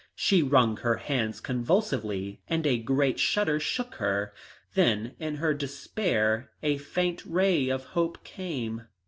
She 0.15 0.41
wrung 0.41 0.77
her 0.77 0.95
hands 0.95 1.39
convulsively 1.39 2.41
and 2.47 2.65
a 2.65 2.79
great 2.79 3.19
shudder 3.19 3.59
shook 3.59 3.93
her. 3.97 4.33
Then 4.73 5.13
in 5.19 5.35
her 5.35 5.53
despair 5.53 6.49
a 6.63 6.79
faint 6.79 7.23
ray 7.23 7.69
of 7.69 7.83
hope 7.83 8.23
came. 8.23 8.87